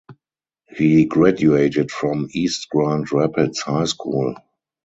[0.75, 4.33] He graduated from East Grand Rapids High School.